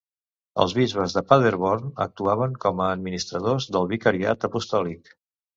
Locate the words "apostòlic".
4.51-5.17